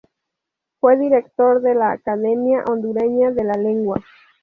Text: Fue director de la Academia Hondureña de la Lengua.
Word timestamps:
Fue 0.79 0.97
director 0.97 1.61
de 1.61 1.75
la 1.75 1.91
Academia 1.91 2.63
Hondureña 2.67 3.29
de 3.29 3.43
la 3.43 3.53
Lengua. 3.53 4.03